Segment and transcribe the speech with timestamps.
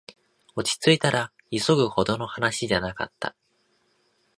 [0.55, 3.35] 落ちついたら、急ぐほどの話じゃなかった